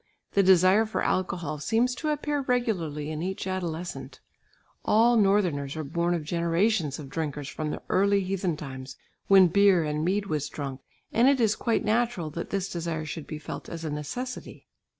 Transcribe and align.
The 0.31 0.41
desire 0.41 0.87
for 0.87 1.03
alcohol 1.03 1.59
seems 1.59 1.93
to 1.93 2.09
appear 2.09 2.41
regularly 2.41 3.11
in 3.11 3.21
each 3.21 3.45
adolescent. 3.45 4.19
All 4.83 5.15
northerners 5.15 5.75
are 5.77 5.83
born 5.83 6.15
of 6.15 6.23
generations 6.23 6.97
of 6.97 7.07
drinkers 7.07 7.47
from 7.47 7.69
the 7.69 7.83
early 7.87 8.21
heathen 8.23 8.57
times, 8.57 8.95
when 9.27 9.45
beer 9.47 9.83
and 9.83 10.03
mead 10.03 10.25
was 10.25 10.49
drunk, 10.49 10.81
and 11.13 11.27
it 11.29 11.39
is 11.39 11.55
quite 11.55 11.85
natural 11.85 12.31
that 12.31 12.49
this 12.49 12.67
desire 12.67 13.05
should 13.05 13.27
be 13.27 13.37
felt 13.37 13.69
as 13.69 13.85
a 13.85 13.91
necessity. 13.91 14.65